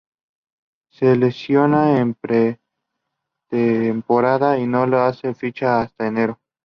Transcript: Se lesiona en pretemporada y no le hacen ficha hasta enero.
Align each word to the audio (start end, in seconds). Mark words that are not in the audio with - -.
Se 0.89 1.15
lesiona 1.15 1.99
en 1.99 2.15
pretemporada 3.51 4.57
y 4.57 4.65
no 4.65 4.87
le 4.87 4.97
hacen 4.97 5.35
ficha 5.35 5.79
hasta 5.79 6.07
enero. 6.07 6.39